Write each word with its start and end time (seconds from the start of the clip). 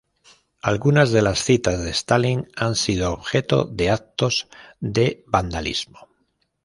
Algunas 0.63 1.11
de 1.11 1.21
las 1.21 1.43
citas 1.43 1.79
de 1.83 1.91
Stalin 1.91 2.47
han 2.55 2.73
sido 2.75 3.13
objeto 3.13 3.65
de 3.65 3.91
actos 3.91 4.47
de 4.79 5.23
vandalismo. 5.27 6.07